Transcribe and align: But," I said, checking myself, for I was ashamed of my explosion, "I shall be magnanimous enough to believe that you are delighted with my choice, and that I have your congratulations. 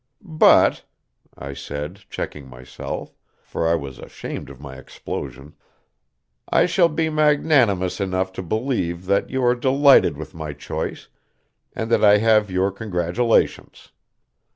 But," 0.25 0.83
I 1.37 1.53
said, 1.53 2.05
checking 2.09 2.47
myself, 2.49 3.13
for 3.43 3.67
I 3.67 3.75
was 3.75 3.99
ashamed 3.99 4.49
of 4.49 4.59
my 4.59 4.77
explosion, 4.77 5.53
"I 6.49 6.65
shall 6.65 6.89
be 6.89 7.07
magnanimous 7.11 8.01
enough 8.01 8.33
to 8.33 8.41
believe 8.41 9.05
that 9.05 9.29
you 9.29 9.43
are 9.45 9.53
delighted 9.53 10.17
with 10.17 10.33
my 10.33 10.53
choice, 10.53 11.07
and 11.75 11.91
that 11.91 12.03
I 12.03 12.17
have 12.17 12.49
your 12.49 12.71
congratulations. 12.71 13.91